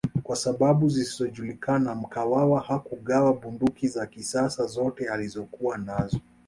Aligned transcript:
Kwa 0.23 0.35
sababu 0.35 0.89
zisizojulikana 0.89 1.95
Mkwawa 1.95 2.61
hakugawa 2.61 3.33
bunduki 3.33 3.87
za 3.87 4.05
kisasa 4.05 4.65
zote 4.65 5.09
alizokuwa 5.09 5.77
nazo 5.77 6.19